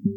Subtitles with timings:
[0.00, 0.12] Tale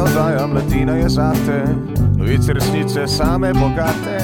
[0.00, 1.64] oddaja mladina je zate,
[2.16, 4.18] novice resnice same bogate.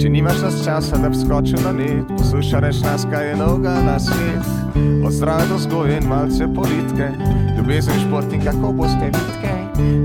[0.00, 3.98] Če nimaš nas časa, da bi skočil na net, poslušaj nas, kaj je noga na
[3.98, 4.44] svet.
[5.04, 7.08] Od zdrave do zgoje in malce politike,
[7.56, 9.56] ljubezen šport in kako boste vidke,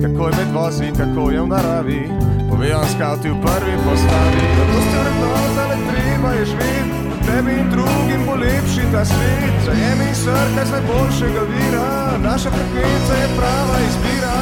[0.02, 2.41] kako je med vozi, kako je v naravi.
[2.62, 6.94] Povejo skavti v prvi postavi, da boste vrednota, da treba je živeti.
[7.26, 13.28] Tebi in drugim bo lepši ta svet, zajemi srce z najboljšega vira, naša frekvenca je
[13.38, 14.38] prava izbira.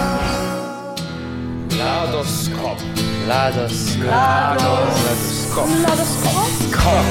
[1.78, 2.78] Mladoskop.
[3.26, 4.04] Mladoskop.
[4.04, 5.68] Mladoskop.
[5.80, 7.06] Mladoskop.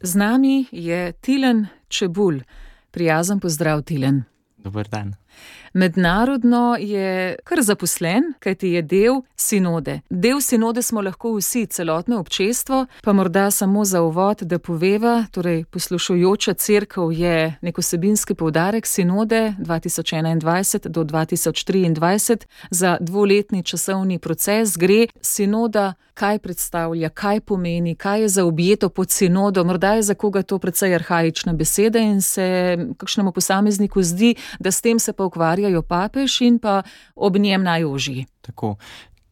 [0.00, 2.40] Z nami je Tilen Čebul.
[2.90, 4.24] Prijazen pozdrav, Tilen.
[4.56, 5.14] Dober dan.
[5.72, 10.00] Mednarodno je kar zaposlen, kajti je del sinode.
[10.10, 15.64] Del sinode smo lahko vsi, celotno občestvo, pa morda samo za uvod, da poveva, torej
[15.64, 24.76] poslušujoča crkva je nek osebinski poudarek sinode 2021 do 2023 za dvoletni časovni proces.
[24.76, 29.64] Gre sinoda, kaj predstavlja, kaj pomeni, kaj je zaobjeto pod sinodo.
[29.64, 34.80] Morda je za koga to precej arhajična beseda in se kakšnemu posamezniku zdi, da s
[34.80, 36.82] tem se pa ukvarjajo papež in pa
[37.14, 38.26] ob njem najožji.
[38.42, 38.76] Tako.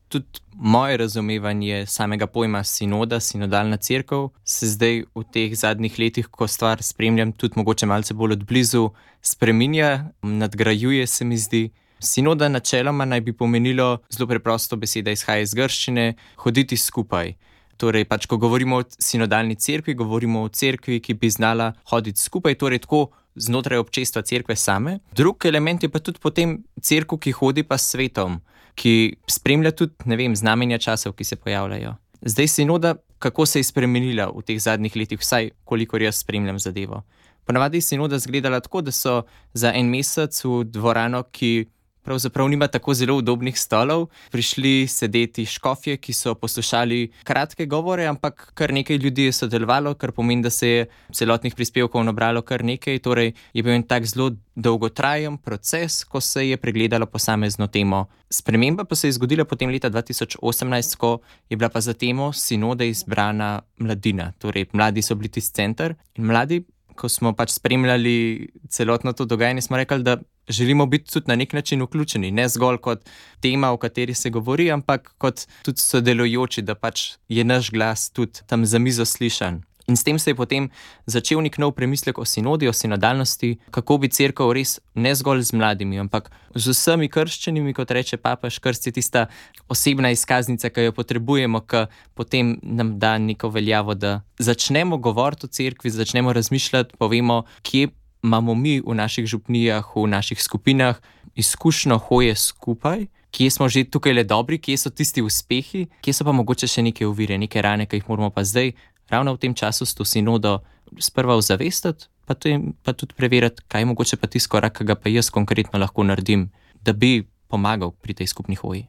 [0.08, 6.46] Tudi moje razumevanje samega pojma sinoda, sinodalna crkva, se zdaj v teh zadnjih letih, ko
[6.46, 8.90] stvar spremljam, tudi mogoče malce bolj odblizu,
[9.22, 11.70] spreminja, nadgrajuje se mi zdi.
[11.98, 17.34] Sinoda načeloma naj bi pomenilo zelo preprosto beseda, izhaja iz grščine, hoditi skupaj.
[17.76, 22.54] Torej, pač, ko govorimo o sinodalni cerkvi, govorimo o cerkvi, ki bi znala hoditi skupaj,
[22.54, 24.98] torej tako znotraj občestva cerkve same.
[25.12, 28.40] Drugi element je pa tudi potem cerkev, ki hodi pa s svetom,
[28.74, 31.94] ki spremlja tudi, vem, znamenja časov, ki se pojavljajo.
[32.22, 37.02] Zdaj sinoda, kako se je spremenila v teh zadnjih letih, vsaj kolikor jaz spremljam zadevo.
[37.46, 39.22] Ponavadi je sinoda izgledala tako, da so
[39.54, 41.66] za en mesec v dvorano, ki
[42.06, 48.52] pravzaprav nima tako zelo udobnih stolov, prišli sedeti škofje, ki so poslušali kratke govore, ampak
[48.54, 53.02] kar nekaj ljudi je sodelovalo, kar pomeni, da se je celotnih prispevkov nabralo kar nekaj.
[53.02, 58.06] Torej je bil en tak zelo dolgotrajen proces, ko se je pregledalo posamezno temo.
[58.30, 61.18] Sprememba pa se je zgodila potem leta 2018, ko
[61.50, 66.24] je bila pa za temo sinode izbrana mladina, torej mladi so bili tisti center in
[66.24, 66.62] mladi.
[66.96, 70.16] Ko smo pač spremljali celotno to dogajanje, smo rekli, da
[70.48, 73.04] želimo biti tudi na nek način vključeni, ne zgolj kot
[73.40, 78.46] tema, o kateri se govori, ampak kot tudi sodelujoči, da pač je naš glas tudi
[78.46, 79.62] tam za mizo slišan.
[79.88, 80.66] In s tem se je potem
[81.06, 85.54] začel nek nov premislek o sinodi, o sinodalnosti, kako bi crkva res ne zgolj z
[85.54, 89.26] mladimi, ampak z vsemi krščenimi, kot reče papež, krst je tista
[89.70, 91.86] osebna izkaznica, ki jo potrebujemo, ki
[92.18, 97.94] potem nam da neko veljavo, da začnemo govoriti o crkvi, začnemo razmišljati, povemo, kje
[98.26, 100.98] imamo mi v naših župnijah, v naših skupinah
[101.38, 103.06] izkušnjo hoje skupaj.
[103.30, 106.82] Kje smo že tukaj le dobri, kje so tisti uspehi, kje so pa mogoče še
[106.82, 108.72] neke uvire, neke rane, ki jih moramo pa zdaj
[109.10, 110.60] ravno v tem času s to sinodo
[110.98, 112.34] sprva ozavestiti, pa,
[112.82, 116.02] pa tudi preveriti, kaj je mogoče pa tisto korak, ki ga pa jaz konkretno lahko
[116.02, 116.50] naredim,
[116.82, 118.86] da bi pomagal pri tej skupni hoji.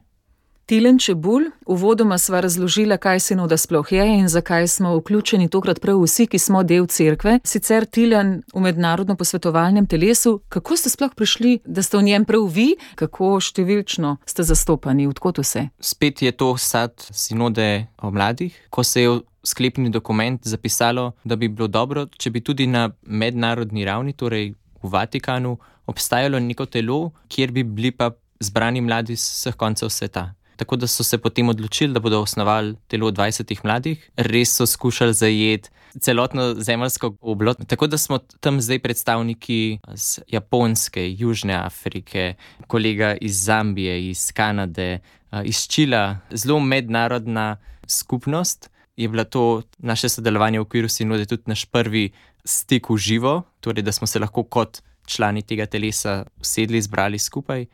[0.67, 6.01] Tilen Čebul, uvodoma sva razložila, kaj sinoda sploh je in zakaj smo vključeni tokrat prav
[6.03, 7.37] vsi, ki smo del cerkve.
[7.47, 12.43] Sicer Tilen v mednarodno posvetovalnem telesu, kako ste sploh prišli, da ste v njem prav
[12.51, 15.69] vi, kako številčno ste zastopani, odkot vse?
[15.79, 19.13] Spet je to sad sinode o mladih, ko se je
[19.47, 24.51] sklepni dokument zapisalo, da bi bilo dobro, če bi tudi na mednarodni ravni, torej
[24.83, 25.55] v Vatikanu,
[25.87, 28.11] obstajalo neko telo, kjer bi bili pa
[28.43, 30.33] zbrani mladi z vseh koncev sveta.
[30.57, 35.13] Tako da so se potem odločili, da bodo osnovali telo 20 mladih, res so skušali
[35.13, 35.69] zajeti
[36.01, 37.57] celotno zemljsko oblot.
[37.67, 42.33] Tako da smo tam zdaj predstavniki iz Japonske, Južne Afrike,
[42.67, 44.99] kolega iz Zambije, iz Kanade,
[45.43, 47.57] iz Čila, zelo mednarodna
[47.87, 48.69] skupnost.
[48.97, 52.09] Je bilo to naše sodelovanje v okviru Sinode tudi naš prvi
[52.45, 57.65] stik v živo, torej da smo se lahko kot člani tega telesa usedli, zbrali skupaj.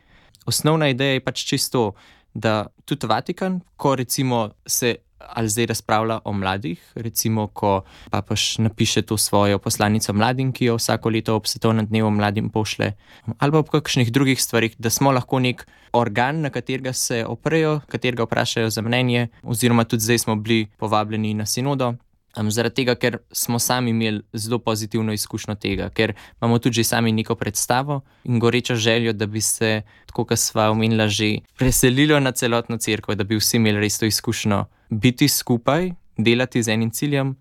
[0.46, 1.94] Osnovna ideja je pač čisto
[2.34, 4.96] da tudi Vatikan, ko recimo se
[5.28, 10.64] ali zdaj razpravlja o mladih, recimo, ko pa pač napiše to svojo poslanico mladim, ki
[10.64, 12.92] jo vsako leto ob svetovnem dnevu mladim pošle,
[13.38, 17.80] ali pa ob kakšnih drugih stvarih, da smo lahko nek organ, na katerega se oprejo,
[17.88, 21.94] katerega vprašajo za mnenje, oziroma tudi zdaj smo bili povabljeni na sinodo.
[22.34, 27.12] Um, zaradi tega, ker smo sami imeli zelo pozitivno izkušnjo tega, ker imamo tudi sami
[27.12, 32.32] neko predstavo in gorečo željo, da bi se, tako kot sva omenila, že preselili na
[32.32, 37.36] celotno crkvo, da bi vsi imeli res to izkušnjo biti skupaj, delati z enim ciljem.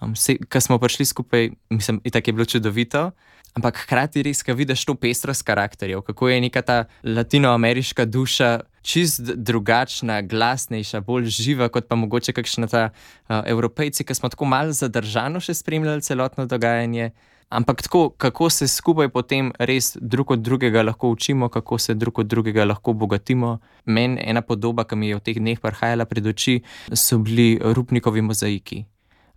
[0.00, 0.14] Um,
[0.48, 3.10] Ker smo prišli skupaj, mislim, da je bilo čudovito.
[3.52, 9.20] Ampak hkrati res, ko vidiš to pestrost karakterjev, kako je neka ta latinoameriška duša čist
[9.20, 14.72] drugačna, glasnejša, bolj živa kot pa mogoče kakšna ta uh, evropejci, ki smo tako malo
[14.72, 17.10] zadržano še spremljali celotno dogajanje.
[17.52, 22.22] Ampak tako, kako se skupaj potem res drug od drugega lahko učimo, kako se drug
[22.24, 23.58] od drugega lahko obogatimo.
[23.84, 26.62] Meni ena podoba, ki mi je v teh dneh prihajala pred oči,
[26.96, 28.86] so bili rupnikovi mozaiki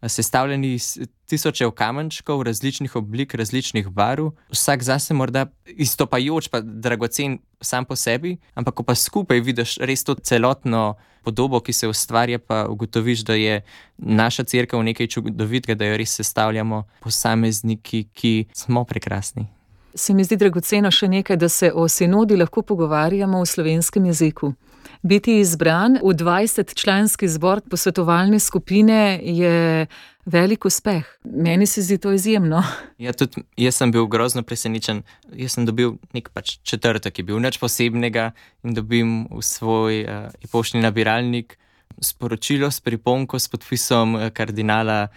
[0.07, 7.86] sestavljeni iz tisočev kamenčkov, različnih oblik, različnih barv, vsak zase morda izstopajoč, pa dragocen sam
[7.86, 12.68] po sebi, ampak ko pa skupaj vidiš res to celotno podobo, ki se ustvarja, pa
[12.69, 13.62] ugotoviš, da je
[13.97, 19.48] naša crkva nekaj čudovitega, da jo res sestavljamo posamezniki, ki smo prekrasni.
[19.95, 24.53] Se mi zdi dragoceno še nekaj, da se o sinodi lahko pogovarjamo v slovenskem jeziku.
[25.02, 29.88] Biti izbran v 20-članski zbor posvetovalne skupine je
[30.26, 31.06] velik uspeh.
[31.24, 32.64] Meni se zdi to izjemno.
[32.98, 35.04] Ja, tudi jaz sem bil grozno presenečen.
[35.36, 38.32] Jaz sem dobil nek pač četrtek, ki je bil nič posebnega
[38.64, 41.58] in dobim v svoj uh, poštni nabiralnik
[42.02, 45.10] sporočilo s priponko s podpisom uh, kardinala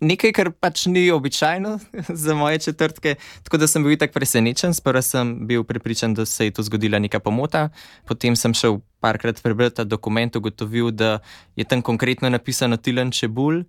[0.00, 1.78] nekaj, kar pač ni običajno
[2.24, 3.14] za moje četrtke.
[3.42, 4.74] Tako da sem bil tako presenečen.
[4.74, 7.68] Sprva sem bil prepričan, da se je to zgodila neka pomota.
[8.08, 11.18] Potem sem šel parkrat prebrati ta dokument, ugotovil, da
[11.56, 13.64] je tam konkretno napisano Tilan Čebul.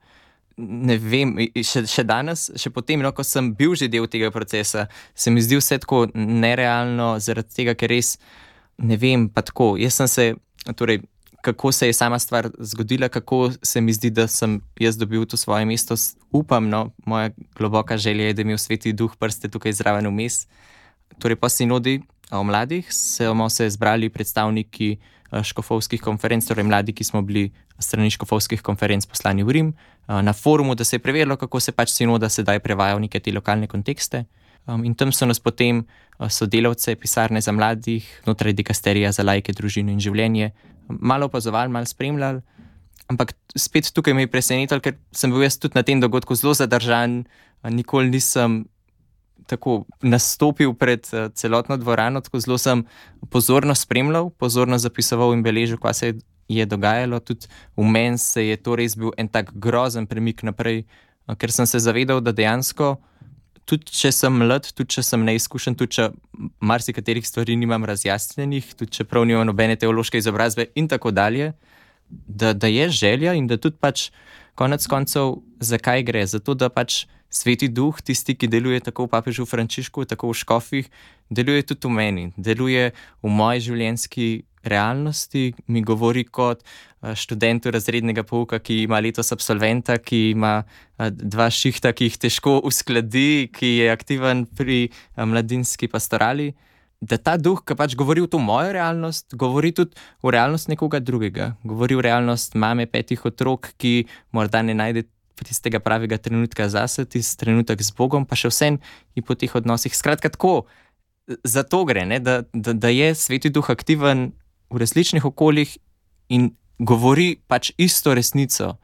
[0.57, 4.89] Ne vem, še, še danes, še potem, no, ko sem bil že del tega procesa,
[5.15, 8.17] se mi zdi vse tako nerealno, zaradi tega, ker res
[8.77, 9.29] ne vem.
[9.31, 10.27] Pa tako, jaz sem se,
[10.77, 11.01] torej,
[11.41, 15.37] kako se je sama stvar zgodila, kako se mi zdi, da sem jaz dobil to
[15.37, 15.95] svoje mesto.
[16.31, 20.47] Upam, no, moja globoka želja je, da mi v sveti duh prste tukaj zraven vmes.
[21.19, 22.01] Torej, po sinodi
[22.31, 24.97] o mladih smo se zbrali predstavniki
[25.31, 30.21] eh, škofovskih konferenc, torej mladi, ki smo bili strani škofovskih konferenc poslani v Rim, eh,
[30.21, 33.31] na forumu, da se je preverilo, kako se pač sinoda sedaj prevaja v neke te
[33.31, 34.25] lokalne kontekste.
[34.67, 39.55] Um, in tam so nas potem uh, sodelavce pisarne za mladih, znotraj dikasterija za lajke,
[39.57, 40.51] družino in življenje,
[40.99, 42.41] malo opazovali, malo spremljali.
[43.11, 46.53] Ampak spet tukaj me je presenetilo, ker sem bil jaz tudi na tem dogodku zelo
[46.55, 47.23] zadržan,
[47.63, 48.63] nikoli nisem
[49.51, 52.85] tako nastopil pred celotno dvorano, tako zelo sem
[53.29, 56.13] pozorno spremljal, pozorno zapisoval in beležil, kaj se
[56.47, 57.19] je dogajalo.
[57.19, 60.85] Tudi v meni se je to res bil en tak grozen premik naprej,
[61.37, 62.95] ker sem se zavedal, da dejansko
[63.71, 66.09] tudi če sem mlad, tudi če sem neizkušen, tudi če
[66.59, 71.53] marsikaterih stvari nimam razjasnjenih, tudi če prav nimam nobene teološke izobrazbe in tako dalje,
[72.09, 74.09] da, da je želja in da tudi pač
[74.59, 76.25] konec koncev, zakaj gre?
[76.27, 80.91] Zato, da pač sveti duh, tisti, ki deluje tako v papežu Frančišku, tako v škofih,
[81.31, 82.91] deluje tudi v meni, deluje
[83.23, 84.27] v moji življenjski
[84.63, 91.09] realnosti, mi govori kot eh, študentu razrednega pouka, ki ima letos absolventa, ki ima eh,
[91.11, 96.51] dva šihta, ki jih težko uskladi, ki je aktiven pri eh, mladinski pastorali.
[97.01, 100.99] Da ta duh, ki pač govori v to mojo realnost, govori tudi v realnost nekoga
[101.01, 105.07] drugega, govori v realnost mame petih otrok, ki morda ne najde
[105.41, 108.77] tistega pravega trenutka zase, tisti trenutek z Bogom, pa še vsem
[109.17, 109.95] in po teh odnosih.
[109.97, 110.67] Skratka, tako
[111.43, 114.31] za to gre, da, da, da je sveti duh aktiven
[114.71, 115.77] v različnih okoljih
[116.29, 118.77] in govori pač isto resnico,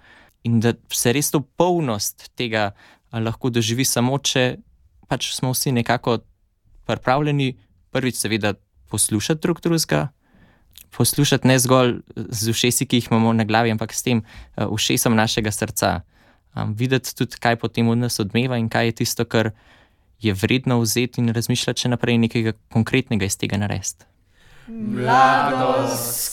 [0.43, 2.71] in da se res to polnost tega
[3.11, 4.57] lahko doživi samo, če
[5.07, 6.19] pač smo vsi nekako
[6.87, 7.55] pripravljeni,
[7.91, 8.53] prvič, seveda,
[8.91, 10.07] poslušati drug drugega.
[10.97, 15.15] Poslušati ne zgolj z ušesi, ki jih imamo na glavi, ampak s tem uh, ušesom
[15.15, 16.01] našega srca.
[16.55, 19.51] Um, videti tudi, kaj potem v nas odmeva in kaj je tisto, kar
[20.23, 24.07] je vredno vzeti in razmišljati še naprej nekaj konkretnega iz tega narediti.
[24.67, 26.31] Mladost.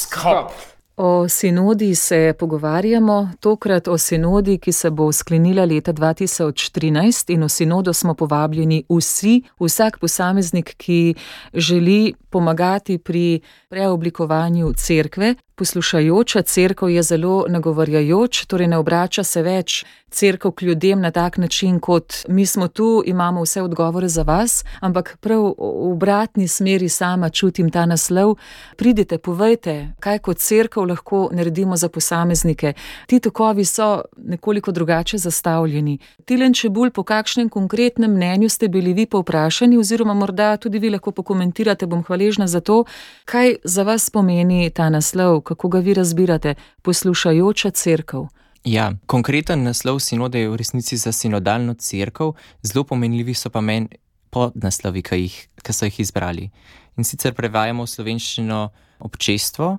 [0.00, 0.52] Skop.
[0.96, 7.48] O sinodi se pogovarjamo, tokrat o sinodi, ki se bo sklenila leta 2013 in v
[7.48, 11.14] sinodo smo povabljeni vsi, vsak posameznik, ki
[11.54, 15.34] želi pomagati pri preoblikovanju cerkve.
[15.60, 21.36] Poslušajoča crkva je zelo nagovarjajoč, torej ne obrača se več crkva k ljudem na tak
[21.38, 25.54] način, kot mi smo tu, imamo vse odgovore za vas, ampak prav v
[25.92, 28.36] obratni smeri sama čutim ta naslov.
[28.76, 32.72] Pridite, povejte, kaj kot crkva lahko naredimo za posameznike.
[33.06, 35.98] Ti tokovi so nekoliko drugače zastavljeni.
[36.24, 41.10] Tilen Čebul, po kakšnem konkretnem mnenju ste bili vi povprašani, oziroma morda tudi vi lahko
[41.10, 42.84] pokomentirate, bom hvaležna za to,
[43.24, 48.28] kaj za vas pomeni ta naslov, kako ga vi razbirate, poslušajoča crkva.
[48.64, 53.88] Ja, konkreten naslov sinode je v resnici za sinodalno crkvo, zelo pomenljivi so pa meni
[54.30, 56.50] podnaslovi, ki, jih, ki so jih izbrali.
[56.96, 58.60] In sicer prevajamo v slovenščino
[59.00, 59.78] občestvo,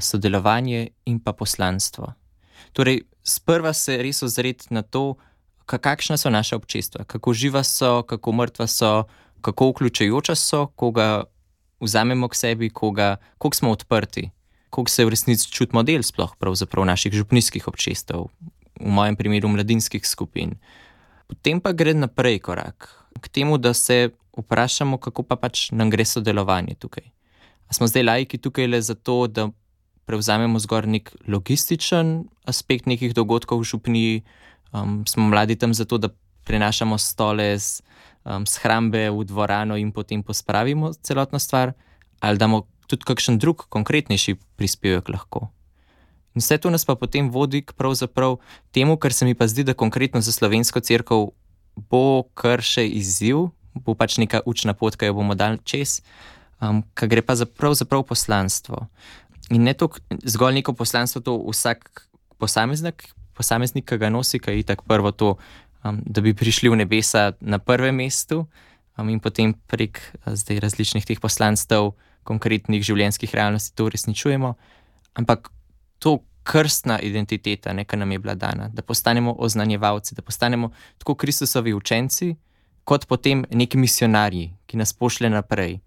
[0.00, 2.12] sodelovanje in pa poslanstvo.
[2.72, 5.18] Torej, sprva se res ozreti na to,
[5.66, 9.04] kakšna so naša občestva, kako živa so, kako mrtva so,
[9.40, 11.24] kako vključujoča so, koga
[11.80, 14.30] vzamemo k sebi, koga, koliko smo odprti,
[14.70, 16.34] koliko se v resnici čutimo del sploh
[16.84, 18.30] naših župnijskih občestev,
[18.80, 20.56] v mojem primeru mladinskih skupin.
[21.26, 22.88] Potem pa gre naprej korak
[23.20, 27.04] k temu, da se vprašamo, kako pa pač nam gre sodelovanje tukaj.
[27.68, 29.50] A smo zdaj lajki tukaj le zato, da
[30.06, 34.14] prevzamemo zgolj nek logističen aspekt nekih dogodkov v župniji,
[34.72, 36.10] um, smo mladi tam zato, da
[36.44, 37.82] prenašamo stole z
[38.24, 41.72] um, shrambe v dvorano in potem pospravimo celotno stvar,
[42.20, 45.48] ali damo tudi kakšen drug, konkretnejši prispevek lahko.
[46.34, 47.74] In vse to nas pa potem vodi k
[48.72, 51.32] temu, kar se mi pa zdi, da konkretno za slovensko crkvo
[51.74, 56.02] bo kar še izziv, bo pač neka učna pot, ki jo bomo dali čez,
[56.60, 58.86] um, ki gre pa za pravzaprav poslanstvo.
[59.50, 59.90] In ne to
[60.22, 62.06] zgolj neko poslanstvo, to vsak
[62.38, 65.36] posameznik, posameznik, ki ga nosi, ki je tako prvo to,
[65.82, 68.46] um, da bi prišli v nebesa na prvem mestu,
[68.98, 74.54] um, in potem prek uh, zdaj različnih teh poslanstv, konkretnih življenjskih realnosti to uresničujemo.
[75.20, 75.50] Ampak
[75.98, 81.74] to krstna identiteta, neka nam je bila dana, da postanemo oznanjevalci, da postanemo tako Kristusovi
[81.74, 82.34] učenci,
[82.84, 85.78] kot potem neki misionarji, ki nas pošlje naprej.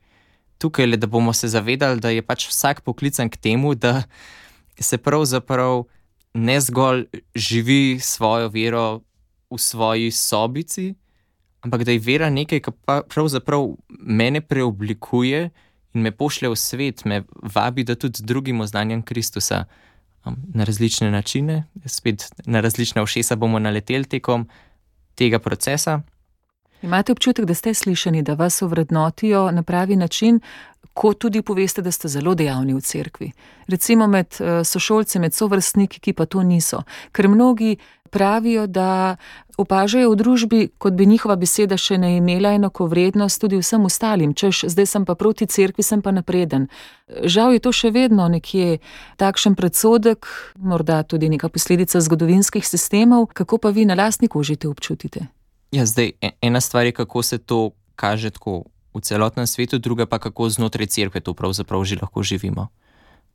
[0.58, 4.04] Tukaj le, da bomo se zavedali, da je pač vsak poklican k temu, da
[4.80, 5.84] se pravzaprav
[6.34, 9.02] ne zgolj živi svojo vero
[9.52, 10.94] v svoji sobici,
[11.62, 15.50] ampak da je vera nekaj, kar pravzaprav mene preoblikuje
[15.94, 17.24] in me pošlje v svet, me
[17.56, 19.66] vabi, da tudi drugim oznanjam Kristusa
[20.26, 24.48] um, na različne načine, spet na različne ošesa bomo naleteli tekom
[25.16, 26.02] tega procesa.
[26.82, 30.40] Imate občutek, da ste slišani, da vas ovrednotijo na pravi način,
[30.94, 33.32] ko tudi poveste, da ste zelo dejavni v cerkvi.
[33.68, 36.84] Recimo med eh, sošolci, med sovrstniki, ki pa to niso.
[37.12, 37.78] Ker mnogi
[38.14, 39.16] pravijo, da
[39.58, 44.34] opažajo v družbi, kot bi njihova beseda še ne imela enako vrednost tudi vsem ostalim,
[44.38, 46.68] češ zdaj sem pa proti cerkvi, sem pa napreden.
[47.10, 48.80] Žal je to še vedno nekje
[49.22, 54.74] takšen predsodek, morda tudi neka posledica zgodovinskih sistemov, kako pa vi na lastni koži to
[54.74, 55.28] občutite.
[55.74, 60.06] Ja, zdaj e, ena stvar je, kako se to kaže tako v celotnem svetu, druga
[60.06, 62.68] pa kako znotraj cerkve to pravzaprav že lahko živimo.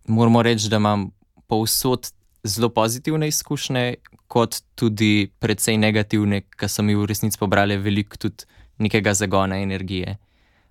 [0.06, 1.10] Moramo reči, da imam
[1.46, 2.10] povsod
[2.44, 3.94] zelo pozitivne izkušnje,
[4.28, 8.44] kot tudi precej negativne, ki so mi v resnici pobrali veliko tudi
[8.78, 10.16] nekega zagona energije.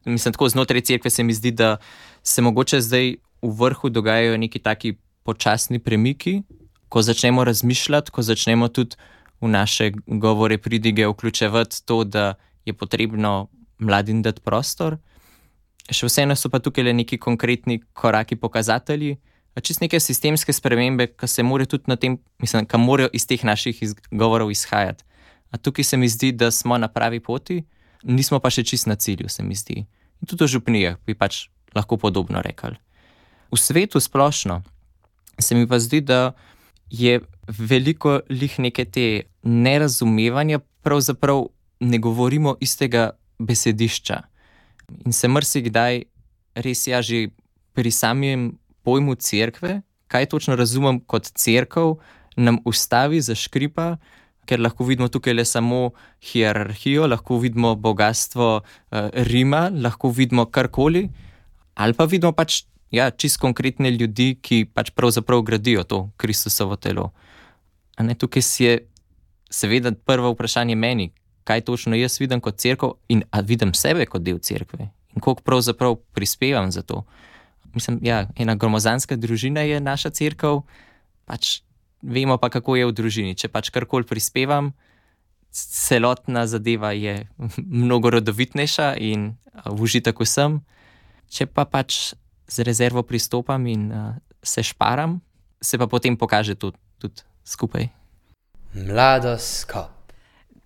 [0.05, 1.77] Mislim, tako znotraj cerkve se mi zdi, da
[2.23, 6.41] se mogoče zdaj v vrhu dogajajo neki taki počasni premiki,
[6.89, 8.95] ko začnemo razmišljati, ko začnemo tudi
[9.41, 12.33] v naše govore pridige vključevati to, da
[12.65, 13.47] je potrebno
[13.79, 14.97] mladim dati prostor.
[15.91, 19.17] Še vseeno so pa tukaj le neki konkretni koraki, pokazatelji,
[19.61, 23.43] čist neke sistemske spremembe, ki se morajo tudi na tem, mislim, ki morajo iz teh
[23.43, 23.79] naših
[24.11, 25.03] govorov izhajati.
[25.51, 27.63] A tukaj se mi zdi, da smo na pravi poti,
[28.03, 29.85] nismo pa še čist na cilju, se mi zdi.
[30.21, 32.75] In tudi v župnijah bi pač lahko podobno rekli.
[33.51, 34.61] V svetu splošno
[35.39, 36.33] se mi pa zdi, da
[36.89, 41.47] je veliko lih neke te nerazumevanja, pravzaprav
[41.79, 44.21] ne govorimo istega besedišča.
[45.05, 46.03] In se mrsikdaj
[46.55, 47.29] res ja že
[47.73, 51.97] pri samem pojmu cerkve, kaj točno razumem kot crkv,
[52.37, 53.97] nam ustavi za škripa,
[54.47, 55.79] ker lahko vidimo tukaj le samo
[56.23, 61.09] hierarhijo, lahko vidimo bogatstvo uh, Rima, lahko vidimo karkoli,
[61.75, 67.11] ali pa vidimo pač ja, čist konkretne ljudi, ki pač pravzaprav gradijo to Kristusovo telo.
[67.97, 68.77] A ne tukaj si je,
[69.51, 71.11] seveda, prvo vprašanje meni,
[71.43, 75.41] kaj točno jaz vidim kot crkva in ali vidim sebe kot del crkve in koliko
[75.41, 77.03] pravzaprav prispevam za to
[77.73, 80.61] mislim, ja, ena gromozanska družina je naša crkva,
[81.25, 81.61] pač
[82.01, 83.35] vemo pa, kako je v družini.
[83.35, 84.71] Če pač karkoli prispevam,
[85.51, 87.27] celotna zadeva je
[87.81, 90.61] mnogo rodovitnejša in užitek vsem.
[91.27, 92.13] Če pa pač
[92.47, 95.19] z rezervo pristopam in uh, se šparam,
[95.59, 97.89] se pa potem pokaže tudi, tudi skupaj.
[98.73, 99.73] Mladost.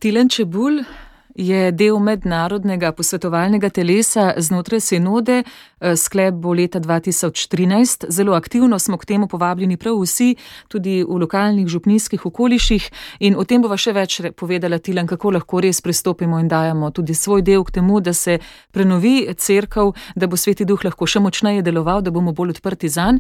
[0.02, 0.84] Tilen Čebul,
[1.36, 8.06] je del mednarodnega posvetovalnega telesa znotraj sinode, eh, sklep bo leta 2013.
[8.10, 10.36] Zelo aktivno smo k temu povabljeni prav vsi,
[10.68, 15.62] tudi v lokalnih župnijskih okoliših in o tem bova še več povedala Tilan, kako lahko
[15.62, 18.40] res pristopimo in dajemo tudi svoj del k temu, da se
[18.72, 23.20] prenovi crkav, da bo sveti duh lahko še močneje deloval, da bomo bolj odprti zanj.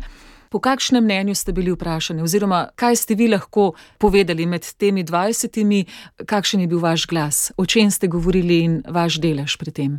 [0.52, 5.86] Po kakšnem mnenju ste bili vprašani, oziroma kaj ste vi lahko povedali med temi dvajsetimi,
[6.28, 9.92] kakšen je bil vaš glas, o čem ste govorili in vaš delež pri tem?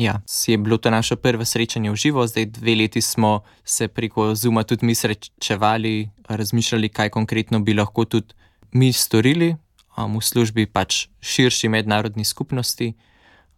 [0.00, 4.34] Ja, je bilo to naše prvo srečanje v živo, zdaj dve leti smo se preko
[4.34, 8.32] Zuma tudi mi srečevali, razmišljali, kaj konkretno bi lahko tudi
[8.72, 9.56] mi storili
[9.98, 12.94] um, v službi pač širši mednarodni skupnosti.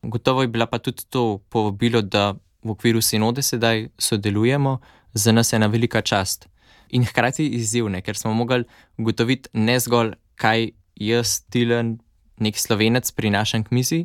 [0.03, 2.35] Gotovo je bila pa tudi to povabilo, da
[2.65, 4.81] v okviru sinode sedaj sodelujemo,
[5.15, 6.49] za nas je ena velika čast.
[6.91, 8.65] In hkrati izzivne, ker smo mogli
[8.99, 11.99] ugotoviti ne zgolj, kaj jaz, Tilen,
[12.43, 14.05] nek slovenec prinašam k mizi,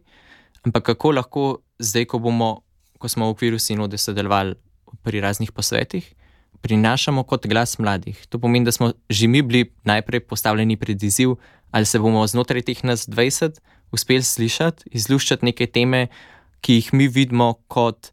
[0.64, 1.46] ampak kako lahko
[1.80, 2.62] zdaj, ko, bomo,
[2.98, 4.56] ko smo v okviru sinode sodelovali
[5.04, 6.14] pri raznih posvetih,
[6.62, 8.18] prinašamo kot glas mladih.
[8.30, 11.36] To pomeni, da smo že mi bili najprej postavljeni pred izziv,
[11.72, 13.60] ali se bomo znotraj teh nas 20
[13.92, 16.08] uspeli slišati, izluščati neke teme,
[16.62, 18.12] ki jih mi vidimo kot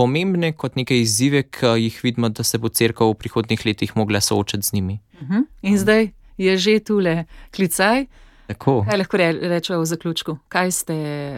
[0.00, 4.22] pomembne, kot neke izzive, ki jih vidimo, da se bo crkva v prihodnih letih mogla
[4.24, 5.00] soočati z njimi.
[5.12, 5.32] Uh mhm.
[5.32, 5.44] -huh.
[5.62, 8.06] In zdaj je že tule klicaj.
[8.46, 8.84] Tako.
[8.88, 10.38] Kaj lahko rečemo v zaključku?
[10.70, 10.94] Ste,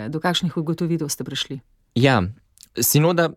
[0.09, 1.61] do kakšnih ugotovitev ste prišli?
[1.95, 2.23] Ja,
[2.81, 3.31] sinoda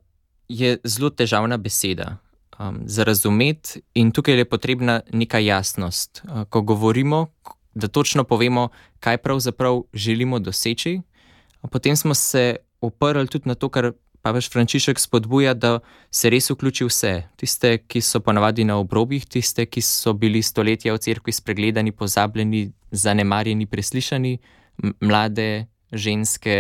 [0.48, 2.18] je zelo težavna beseda
[2.60, 6.22] um, za razumeti, in tukaj je potrebna neka jasnost.
[6.24, 7.28] Uh, ko govorimo,
[7.74, 11.02] da točno povemo, kaj pravzaprav želimo doseči,
[11.72, 13.92] potem smo se oprli tudi na to, kar
[14.26, 15.80] papež Frančišek spodbuja, da
[16.10, 17.14] se res vključi vse.
[17.38, 22.72] Tiste, ki so ponavadi na obrobjih, tiste, ki so bili stoletja v cerkvi spregledani, pozabljeni,
[22.90, 24.40] zanemarjeni, preslišani,
[25.06, 26.58] mlade, ženske,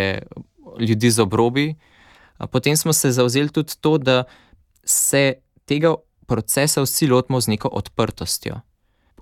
[0.79, 1.73] ljudi z obrobi.
[2.51, 4.23] Potem smo se zauzeli tudi to, da
[4.85, 5.95] se tega
[6.29, 8.61] procesa vsi lotimo z neko odprtostjo.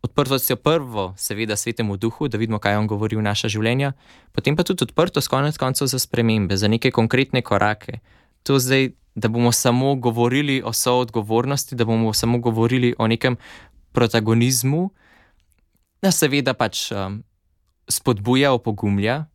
[0.03, 3.93] Odprtostjo prvo, seveda, svetemu duhu, da vidimo, kaj on govori v naša življenja,
[4.35, 8.01] potem pa tudi odprtost, konec koncev, za spremembe, za neke konkretne korake.
[8.43, 13.37] To zdaj, da bomo samo govorili o soodgovornosti, da bomo samo govorili o nekem
[13.91, 14.89] protagonizmu,
[16.01, 17.23] da seveda pač um,
[17.87, 19.25] spodbuja, opogumlja,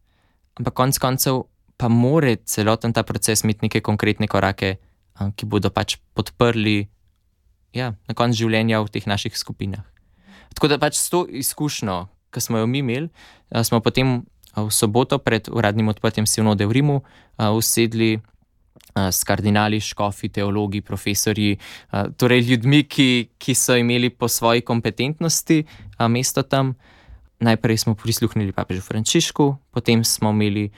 [0.59, 1.43] ampak konec koncev
[1.79, 4.77] pa more celoten ta proces imeti neke konkretne korake,
[5.21, 6.89] um, ki bodo pač podprli
[7.73, 9.87] ja, na koncu življenja v teh naših skupinah.
[10.55, 13.09] Tako da pač s to izkušnjo, ki smo jo mi imeli,
[13.63, 14.25] smo potem
[14.57, 16.97] v soboto pred uradnim odprtjem Sinode v Rimu
[17.39, 18.19] usedli
[18.95, 21.57] s kardinali, škofi, teologi, profesori,
[22.17, 25.65] torej ljudmi, ki, ki so imeli po svoji kompetentnosti
[26.09, 26.75] mesto tam.
[27.39, 30.73] Najprej smo prisluhnili papežu Frančišku, potem smo imeli,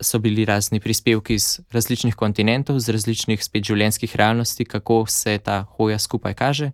[0.00, 5.66] so bili razni prispevki iz različnih kontinentov, iz različnih spet življenjskih realnosti, kako se ta
[5.76, 6.70] hoja skupaj kaže.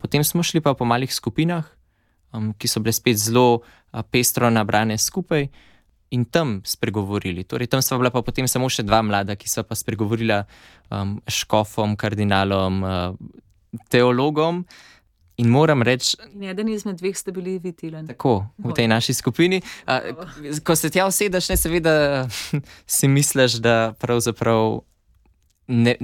[0.00, 1.68] Potem smo šli pa po malih skupinah,
[2.32, 3.60] ki so bile spet zelo
[4.10, 5.50] pestro nabrane skupaj
[6.14, 7.44] in tam spregovorili.
[7.44, 10.44] Torej, tam smo bila pa potem samo še dva mlada, ki so pa spregovorila
[11.26, 12.82] škofom, kardinalom,
[13.90, 14.64] teologom.
[15.36, 18.04] In moram reči, da eden izmed dveh ste bili videli.
[18.06, 19.58] Tako v tej naši skupini.
[19.86, 19.98] A,
[20.62, 21.94] ko se tja usedeš, ne seveda
[22.96, 24.84] si misliš, da pravzaprav.
[25.66, 25.94] Ne,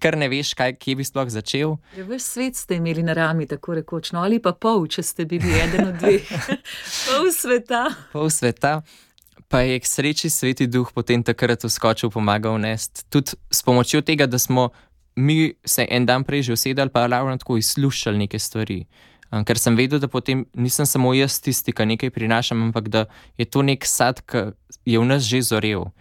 [0.00, 1.76] kar ne veš, kaj, kje bi sploh začel.
[1.98, 5.26] Ja, Ves svet ste imeli na rami, tako rekoč, no, ali pa pol, če ste
[5.28, 6.30] bili eden od dveh.
[7.10, 7.82] pol sveta.
[8.16, 8.78] Pol sveta.
[9.52, 13.04] Pa je k sreči sveti duh potem takrat vskočil, pomagal nest.
[13.12, 14.70] Tudi s pomočjo tega, da smo
[15.16, 18.86] mi se en dan prej že usedali, pa ravno tako izlušali neke stvari.
[19.32, 23.04] Um, ker sem vedel, da potem nisem samo jaz tisti, ki nekaj prinašam, ampak da
[23.36, 24.52] je to nek sad, ki
[24.84, 25.92] je v nas že zorel.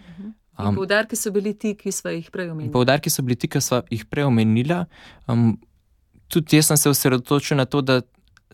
[0.60, 2.72] Um, poudarki so bili ti, ki smo jih prej omenili.
[2.72, 4.84] Poudarki so bili ti, ki smo jih prej omenili.
[5.28, 5.60] Um,
[6.28, 8.02] tudi jaz sem se osredotočil na to, da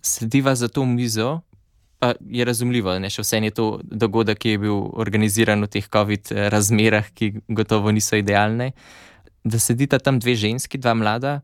[0.01, 1.41] sediva za to mizo.
[1.99, 5.85] Pa je razumljivo, da še vse je to dogodek, ki je bil organiziran v teh
[5.89, 8.71] COVID razmerah, ki gotovo niso idealne.
[9.43, 11.41] Da sedita tam dve ženski, dva mlada,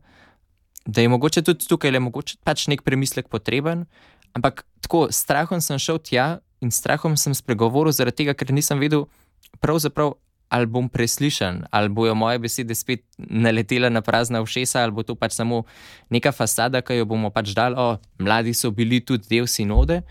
[0.86, 3.86] da je mogoče tudi tukaj le mogoče pač nek premislek potreben.
[4.34, 6.26] Ampak tako, strahom sem šel tja
[6.62, 9.08] in strahom sem spregovoril, zaradi tega, ker nisem vedel,
[9.60, 10.14] pravzaprav,
[10.54, 15.16] ali bom preslišan, ali bojo moje besede spet naletele na prazna ušesa, ali bo to
[15.18, 15.64] pač samo
[16.14, 20.02] neka fasada, ki jo bomo pač dali, o, mladi so bili tudi del sinode,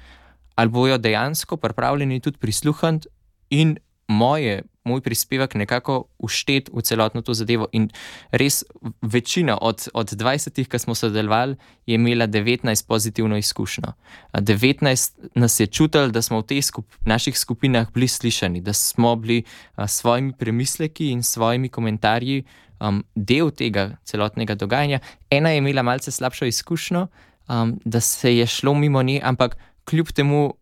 [0.55, 3.07] ali bojo dejansko pripravljeni tudi prisluhati
[3.49, 7.67] in moje, moj prispevek nekako uštet v celotno to zadevo.
[7.71, 7.89] In
[8.31, 8.63] res
[9.01, 13.93] večina od, od 20, ki smo sodelovali, je imela 19 pozitivno izkušnjo.
[14.33, 19.15] 19 nas je čutili, da smo v teh skup, naših skupinah bili slišani, da smo
[19.15, 19.43] bili
[19.77, 22.43] s svojimi premisleki in svojimi komentarji
[22.79, 24.99] um, del tega celotnega dogajanja.
[25.29, 27.07] Ena je imela malce slabšo izkušnjo,
[27.47, 30.53] um, da se je šlo mimo nje, ampak kljub temu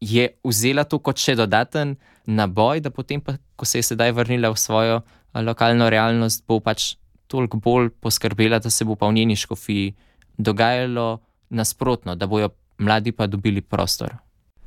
[0.00, 4.52] je vzela to kot še dodaten naboj, da potem, pa, ko se je sedaj vrnila
[4.52, 5.00] v svojo
[5.34, 6.94] lokalno realnost, bo pač
[7.30, 9.94] toliko bolj poskrbela, da se bo pa v njeni škofiji
[10.38, 14.16] dogajalo nasprotno, da bojo mladi pa dobili prostor.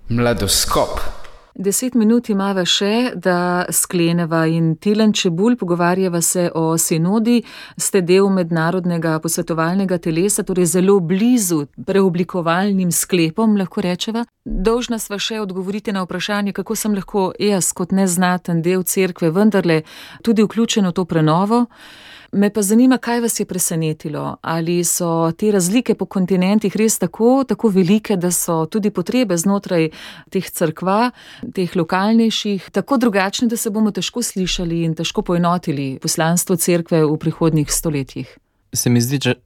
[0.10, 1.23] Mladoskop.
[1.56, 7.44] Deset minut imamo še, da skleneva in Tilen Čebulj, pogovarjava se o sinodi,
[7.78, 14.24] ste del mednarodnega posvetovalnega telesa, torej zelo blizu preoblikovalnim sklepom, lahko rečeva.
[14.44, 19.84] Dolžna sva še odgovoriti na vprašanje, kako sem lahko jaz kot neznaten del cerkve vendarle
[20.26, 21.68] tudi vključen v to prenovo.
[22.34, 24.38] Me pa zanima, kaj vas je presenetilo.
[24.41, 29.89] Ali so te razlike po kontinentih res tako, tako velike, da so tudi potrebe znotraj
[30.34, 31.12] teh crkva,
[31.54, 37.17] teh lokalnejših, tako drugačne, da se bomo težko slišali in težko poenotili poslanstvo cerkve v
[37.22, 38.38] prihodnjih stoletjih?
[38.74, 39.38] Se mi zdi, če,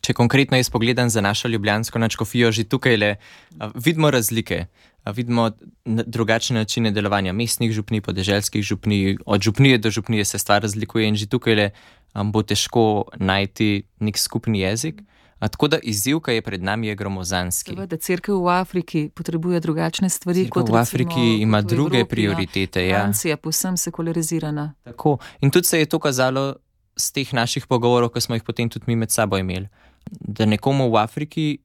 [0.00, 3.16] če konkretno jaz pogledam za našo ljubljansko načkofijo, že tukaj le
[3.74, 4.66] vidimo razlike.
[5.14, 5.50] Vidimo
[5.84, 11.16] drugačne načine delovanja mestnih župni, podeželskih župni, od župnije do župnije se stvar razlikuje, in
[11.18, 11.70] že tukaj le
[12.14, 15.02] um, bo težko najti nek skupni jezik.
[15.42, 17.72] A, tako da izziv, ki je pred nami, je gromozanski.
[17.74, 22.14] Seveda, crkva v Afriki potrebuje drugačne stvari cerkev kot v Afriki, recimo, ima druge Evropi,
[22.14, 22.84] prioritete.
[22.86, 22.88] Ja.
[22.88, 23.00] Ja.
[23.00, 24.68] Francija je povsem sekularizirana.
[24.86, 25.16] Tako.
[25.40, 26.54] In tudi se je to kazalo
[26.96, 29.66] z teh naših pogovorov, ki smo jih potem tudi mi med sabo imeli.
[30.06, 31.58] Da nekomu v Afriki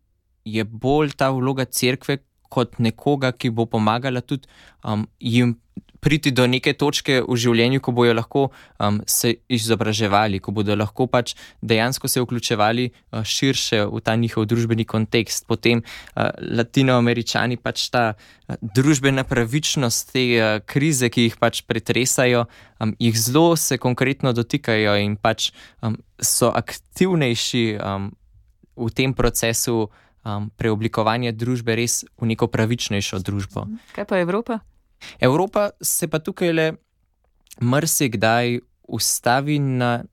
[0.45, 2.17] je bolj ta vloga cerkve
[2.49, 4.47] kot nekoga, ki bo pomagala tudi
[4.83, 5.55] um, jim
[5.99, 11.07] priti do neke točke v življenju, ko bodo lahko um, se izobraževali, ko bodo lahko
[11.12, 11.33] pač
[11.65, 15.47] dejansko se vključevali uh, širše v ta njihov družbeni kontekst.
[15.49, 22.45] Potem uh, latinoameričani pač ta uh, družbena pravičnost, te uh, krize, ki jih pač pretresajo,
[22.79, 28.12] um, jih zelo se konkretno dotikajo in pač um, so aktivnejši um,
[28.77, 29.89] v tem procesu.
[30.27, 33.63] Um, preoblikovanje družbe res v neko pravičnejšo družbo.
[33.95, 34.59] Kaj pa Evropa?
[35.23, 36.65] Evropa se pa tukaj le
[37.63, 38.57] marsikdaj
[38.91, 40.03] ustavi na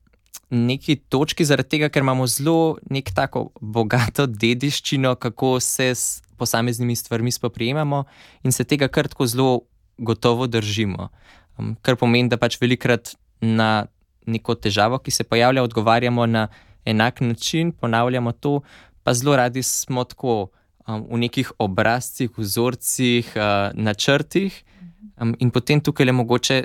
[0.55, 6.95] neki točki, zaradi tega, ker imamo zelo nek tako bogato dediščino, kako se s posameznimi
[6.95, 8.05] stvarmi spoprijemamo
[8.43, 9.59] in se tega kar tako zelo
[9.97, 11.09] gotovo držimo.
[11.57, 13.87] Um, kar pomeni, da pač velikrat na
[14.25, 16.47] neko težavo, ki se pojavlja, odgovarjamo na
[16.85, 18.61] enak način, ponavljamo to,
[19.05, 20.49] pa zelo radi smo tako
[20.87, 24.63] um, v nekih obrazcih, vzorcih, uh, načrtih.
[25.21, 26.63] Um, in potem tukaj le mogoče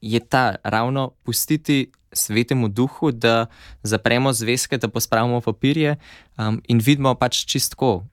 [0.00, 3.46] je ta ravno pustiti svetemu duhu, da
[3.82, 5.96] zapremo zvezke, da pospravimo papirje
[6.38, 8.06] um, in vidimo pač čistko.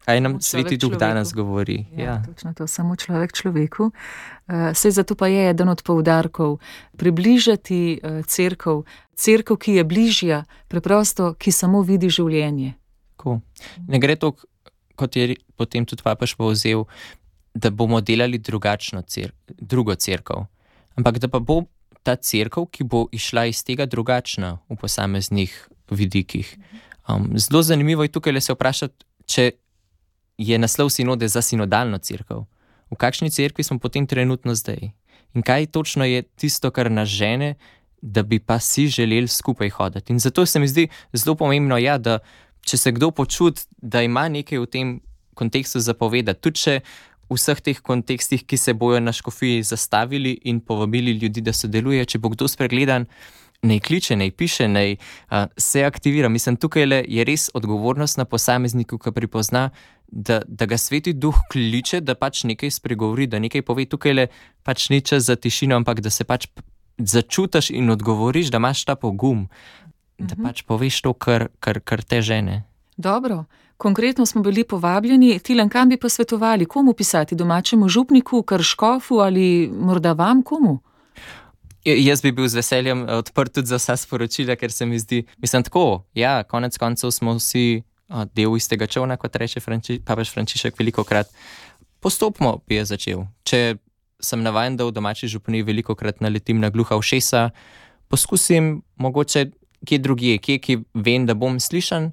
[0.00, 1.00] Kaj nam sveti duh človeku.
[1.00, 1.86] danes govori?
[1.92, 2.22] Ja, Ja.
[2.26, 3.92] Točno to, samo človek človeku.
[4.48, 6.58] Uh, Sej zato pa je eden od poudarkov
[6.96, 12.80] približati uh, crkv, crkv, ki je bližja, preprosto, ki samo vidi življenje.
[13.20, 13.40] Tako.
[13.88, 14.32] Ne gre to,
[14.96, 16.86] kot je potem tudi papež povzel,
[17.52, 20.46] da bomo delali drugačno, cer drugo crkvo,
[20.96, 21.66] ampak da pa bo
[22.02, 25.52] ta crkva, ki bo išla iz tega drugačna v posameznih
[25.90, 26.56] vidikih.
[27.08, 29.50] Um, zelo zanimivo je tukaj le se vprašati, če
[30.40, 32.46] je naslov sinode za sinodalno crkvo.
[32.90, 34.94] V kakšni cerkvi smo potem trenutno zdaj?
[35.34, 37.54] In kaj točno je tisto, kar nas žene,
[38.00, 40.12] da bi pa si želeli skupaj hoditi.
[40.12, 42.18] In zato se mi zdi zelo pomembno, ja, da
[42.66, 44.96] če se kdo počuti, da ima nekaj v tem
[45.34, 46.80] kontekstu zapovedati, tudi če
[47.30, 52.08] v vseh teh kontekstih, ki se bojo na škofiji zastavili in povabili ljudi, da sodelujejo,
[52.14, 53.06] če bo kdo spregledan.
[53.62, 56.30] Naj kliče, naj piše, naj uh, se aktivira.
[56.32, 59.68] Mislim, tukaj le je res odgovornost na posamezniku, ki prepozna,
[60.08, 63.84] da, da ga sveti duh kliče, da pač nekaj spregovori, da nekaj pove.
[63.84, 64.26] Tukaj le
[64.64, 66.48] pač ni čas za tišino, ampak da se pač
[66.98, 69.48] začutiš in odgovoriš, da imaš ta pogum,
[70.20, 70.44] da Mhm.
[70.44, 72.62] pač poveš to, kar, kar, kar te žene.
[72.96, 73.44] Dobro,
[73.76, 79.70] konkretno smo bili povabljeni, Tilen, kam bi pa svetovali, komu pisati, domačemu župniku, krškofu ali
[79.72, 80.78] morda vam, komu?
[81.84, 84.98] Ja, Jaz bi bil z veseljem eh, odprt tudi za vsa sporočila, ker se mi
[84.98, 86.04] zdi, mislim, tako.
[86.14, 91.04] Ja, konec koncev smo vsi a, del istega čovna, kot reče Franči, papež Frančišek veliko
[91.04, 91.26] krat.
[92.00, 93.24] Postopno bi jaz začel.
[93.44, 93.76] Če
[94.20, 97.50] sem navaden, da v domači župni veliko krat naletim na gluha ušesa,
[98.08, 99.46] poskusim mogoče
[99.86, 102.12] kje drugje, kje, ki vem, da bom slišan.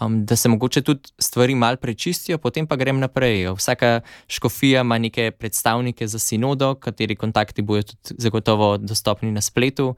[0.00, 3.48] Um, da se mogoče tudi stvari malo prečistijo, potem pa grem naprej.
[3.56, 9.94] Vsaka škofija ima neke predstavnike za sinodo, kateri kontakti bodo tudi zagotovo dostopni na spletu.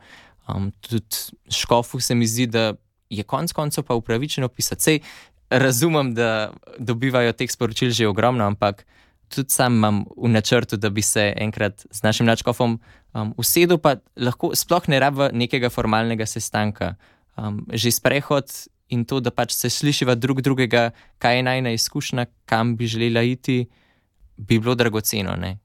[0.48, 1.06] Um, tudi
[1.50, 2.74] škofu se mi zdi, da
[3.10, 4.82] je konec koncev pa upravičeno pisati.
[4.82, 5.00] Sej
[5.50, 8.86] razumem, da dobivajo teh sporočil že ogromno, ampak
[9.28, 12.80] tudi sam imam v načrtu, da bi se enkrat z našim načkofom
[13.14, 16.94] um, usedel, pa lahko sploh ne rab nekega formalnega sestanka.
[17.38, 18.50] Um, že sprehod
[18.90, 20.90] in to, da pač se slišiva drug drugega,
[21.22, 23.64] kaj je najna izkušnja, kam bi želela iti,
[24.36, 25.36] bi bilo dragoceno.
[25.38, 25.58] Ne?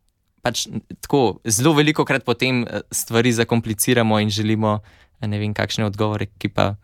[0.45, 0.67] Pač
[1.01, 6.29] tako, zelo veliko krat potem eh, stvari zakompliciramo in želimo eh, ne vem, kakšne odgovore,
[6.38, 6.75] ki pa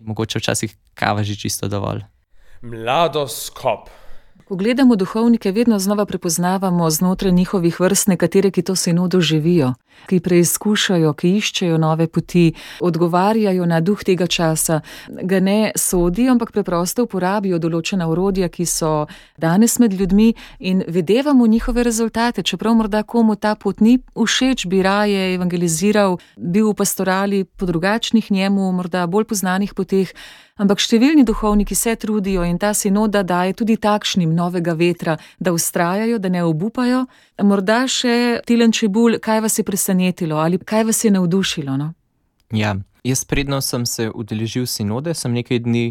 [0.00, 2.02] mogoče včasih kava že čisto dovolj.
[2.62, 3.90] Mladoskop.
[4.48, 9.72] Ko gledamo duhovnike, vedno znova prepoznavamo znotraj njihovih vrst nekatere, ki to sinodo živijo,
[10.06, 16.52] ki preizkušajo, ki iščejo nove poti, odgovarjajo na duh tega časa, ga ne sodijo, ampak
[16.52, 22.42] preprosto uporabijo določena urodja, ki so danes med ljudmi in videvamo njihove rezultate.
[22.42, 28.30] Čeprav morda komu ta pot ni všeč, bi raje evangeliziral, bil v pastorali po drugačnih
[28.30, 30.14] njemu, morda bolj poznanih poteh.
[30.56, 36.16] Ampak številni duhovniki se trudijo in ta sinoda daje tudi takšnim novega vetra, da ustrajajo,
[36.16, 37.02] da ne obupajo.
[37.44, 41.76] Morda še Tilen Čebul, kaj vas je presenetilo ali kaj vas je navdušilo?
[41.76, 41.90] No?
[42.56, 42.72] Ja,
[43.04, 45.90] jaz predno sem se udeležil sinode, sem nekaj dni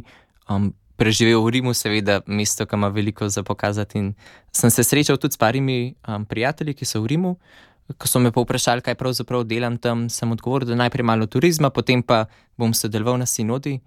[0.50, 4.02] um, preživel v Rimu, seveda mesto, ki ima veliko za pokazati.
[4.02, 4.08] In
[4.50, 7.36] sem se srečal tudi s parimi um, prijatelji, ki so v Rimu.
[8.02, 12.02] Ko so me povprašali, kaj pravzaprav delam tam, sem odgovoril, da najprej malo turizma, potem
[12.02, 12.26] pa
[12.58, 13.78] bom sodeloval na sinodi.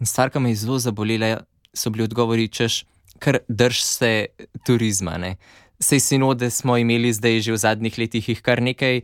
[0.00, 1.44] In stvar, ki me je zelo zabolela,
[1.76, 2.84] so bili odgovori, češ,
[3.20, 4.12] kar drž se
[4.66, 5.18] turizma.
[5.18, 5.36] Ne?
[5.80, 9.02] Sej sinode smo imeli zdaj že v zadnjih letih jih kar nekaj,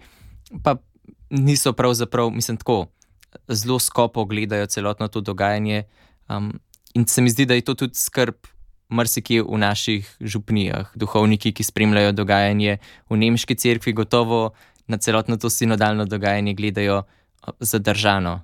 [0.62, 0.76] pa
[1.30, 2.86] niso pravzaprav, mislim, tako
[3.48, 5.84] zelo skopo gledajo celotno to dogajanje.
[6.28, 6.60] Um,
[6.94, 8.34] in se mi zdi, da je to tudi skrb
[8.88, 12.78] marsikje v naših župnijah, duhovniki, ki spremljajo dogajanje
[13.10, 14.54] v nemški cerkvi, gotovo
[14.86, 17.02] na celotno to sinodalno dogajanje gledajo
[17.60, 18.40] zadržano.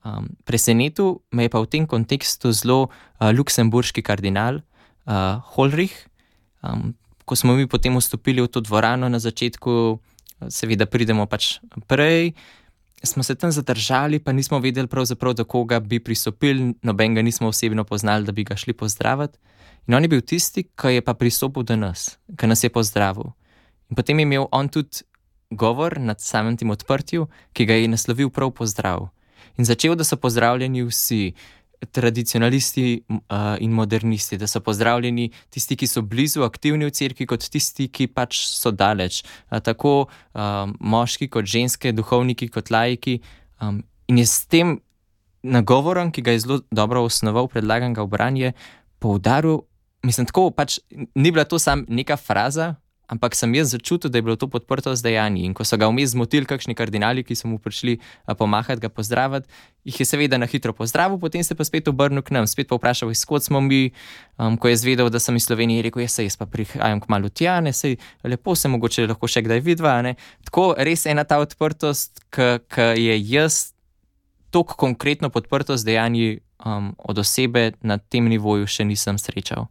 [0.00, 4.64] Um, presenetil me je pa v tem kontekstu zelo uh, luksemburški kardinal
[5.04, 6.08] uh, Holrich.
[6.64, 6.96] Um,
[7.28, 10.00] ko smo mi potem vstopili v to dvorano na začetku,
[10.48, 12.32] seveda pridemo pač prej,
[13.04, 17.48] smo se tam zadržali, pa nismo vedeli pravzaprav, do koga bi pristopili, noben ga nismo
[17.52, 19.38] osebno poznali, da bi ga šli pozdraviti.
[19.86, 23.32] In on je bil tisti, ki je pa pristopil do nas, ki nas je pozdravil.
[23.92, 25.04] In potem je imel on tudi
[25.50, 29.10] govor nad samim tem odprtjem, ki ga je naslovil prav pozdrav
[29.58, 31.24] in začel, da so pozdravljeni vsi.
[31.80, 37.46] Tradicionalisti uh, in modernisti, da so pozdravljeni tisti, ki so blizu, aktivni v cerkvi, kot
[37.48, 43.22] tisti, ki pač so daleč, uh, tako uh, moški, kot ženske, duhovniki, kot laiki.
[43.64, 43.80] Um,
[44.12, 44.76] in je s tem
[45.42, 48.52] nagovorom, ki ga je zelo dobro osnoval, predlagan ga v branje,
[49.00, 49.62] poudaril,
[50.04, 50.78] mislim, tako pač
[51.14, 52.74] ni bila to samo neka fraza,
[53.10, 55.42] ampak sem jaz začutil, da je bilo to podprto z dejanji.
[55.44, 57.98] In ko so ga vmes zmotili, kakšni kardinali, ki so mu prišli
[58.38, 59.50] pomahati, ga pozdraviti,
[59.84, 62.78] jih je seveda na hitro pozdravil, potem se pa spet obrnil k nam, spet pa
[62.78, 63.90] vprašal, izkot smo mi.
[64.40, 67.10] Um, ko je zvedel, da sem iz Slovenije, je rekel: Jaz, jaz pa prihajam k
[67.12, 69.98] malu tja, ne sej lepo se mogoče lahko še kdaj vidva.
[70.06, 70.14] Ne?
[70.46, 73.72] Tako res ena ta odprtost, ki je jaz.
[74.50, 79.68] Tako konkretno podprto z dejanji um, od osebe na tem nivoju še nisem srečal.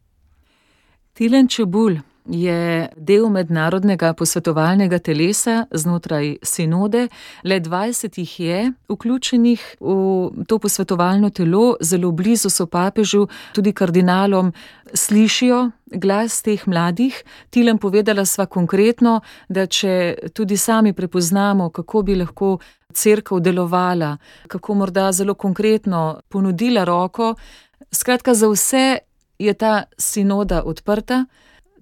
[1.14, 7.08] Tilen Čebulj, je del mednarodnega posvetovalnega telesa znotraj sinode,
[7.44, 14.54] le 20 jih je vključenih v to posvetovalno telo, zelo blizu so papežu, tudi kardinalom,
[14.94, 17.24] slišijo glas teh mladih.
[17.50, 22.58] Tilem povedala sva konkretno, da če tudi sami prepoznamo, kako bi lahko
[22.94, 27.36] crkva delovala, kako morda zelo konkretno ponudila roko,
[27.92, 28.98] skratka, za vse
[29.40, 31.26] je ta sinoda odprta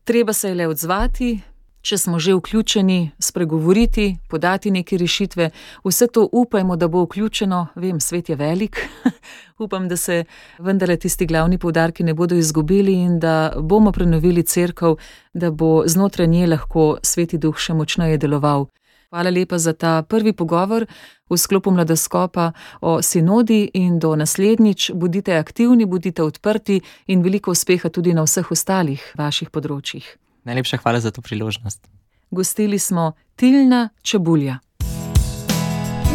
[0.08, 1.40] treba se je le odzvati,
[1.82, 5.50] če smo že vključeni, spregovoriti, podati neke rešitve.
[5.84, 8.80] Vse to upajmo, da bo vključeno, vem, svet je velik.
[9.64, 10.24] Upam, da se
[10.60, 14.96] vendarle tisti glavni poudarki ne bodo izgubili in da bomo prenovili crkv,
[15.34, 18.68] da bo znotraj nje lahko sveti duh še močneje deloval.
[19.10, 20.86] Hvala lepa za ta prvi pogovor
[21.30, 24.92] v sklopu mladoskopa o sinodi in do naslednjič.
[24.94, 30.04] Budite aktivni, budite odprti in veliko uspeha tudi na vseh ostalih vaših področjih.
[30.44, 31.88] Najlepša hvala za to priložnost.
[32.32, 34.60] Gostili smo Tilna Čebulja.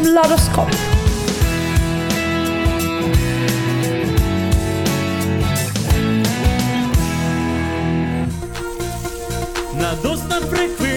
[0.05, 0.69] Mladoskop.
[9.81, 10.92] Na dostna frekvenca.